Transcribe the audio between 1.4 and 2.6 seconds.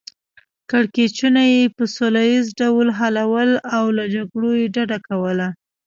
یې په سوله ییز